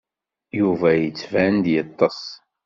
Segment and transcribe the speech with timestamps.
[0.59, 2.21] Yuba yettban-d yeṭṭes.